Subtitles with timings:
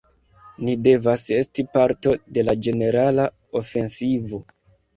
[0.67, 3.29] Ni devas esti parto de la ĝenerala
[3.65, 4.45] ofensivo.